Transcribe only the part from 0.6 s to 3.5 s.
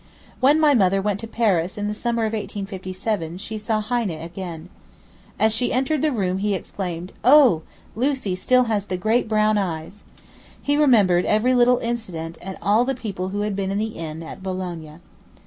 mother went to Paris in the summer of 1857